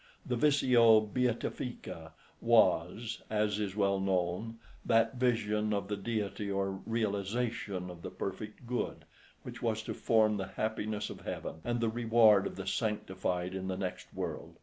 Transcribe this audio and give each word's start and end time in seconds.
The 0.25 0.35
Visio 0.35 0.99
Beatifica 0.99 2.13
was, 2.41 3.21
as 3.29 3.59
is 3.59 3.75
well 3.75 3.99
known, 3.99 4.57
that 4.83 5.17
vision 5.17 5.73
of 5.75 5.89
the 5.89 5.95
Deity 5.95 6.49
or 6.49 6.71
realisation 6.87 7.87
of 7.91 8.01
the 8.01 8.09
perfect 8.09 8.65
Good 8.65 9.05
which 9.43 9.61
was 9.61 9.83
to 9.83 9.93
form 9.93 10.37
the 10.37 10.47
happiness 10.47 11.11
of 11.11 11.21
heaven, 11.21 11.61
and 11.63 11.79
the 11.79 11.87
reward 11.89 12.47
of 12.47 12.55
the 12.55 12.65
sanctified 12.65 13.53
in 13.53 13.67
the 13.67 13.77
next 13.77 14.11
world. 14.11 14.57